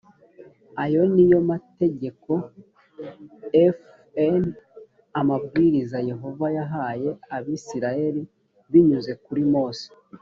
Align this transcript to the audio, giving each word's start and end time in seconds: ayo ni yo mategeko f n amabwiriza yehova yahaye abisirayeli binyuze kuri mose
ayo 0.83 1.01
ni 1.13 1.25
yo 1.31 1.39
mategeko 1.51 2.31
f 3.75 3.77
n 4.41 4.43
amabwiriza 5.19 5.97
yehova 6.09 6.45
yahaye 6.57 7.09
abisirayeli 7.37 8.21
binyuze 8.71 9.11
kuri 9.25 9.43
mose 9.53 9.85